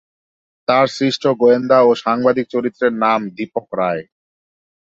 তার 0.67 0.85
সৃষ্ট 0.95 1.23
গোয়েন্দা 1.41 1.79
ও 1.81 1.91
সাংবাদিক 2.03 2.45
চরিত্রের 2.53 2.93
নাম 3.03 3.19
দীপক 3.35 3.67
রায়। 3.79 4.03